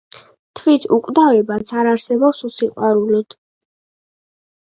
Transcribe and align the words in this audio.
თვით 0.59 0.85
უკვდავებაც 0.95 1.73
არ 1.81 1.89
არსებობს 1.91 2.41
უსიყვარულოდ! 2.49 3.37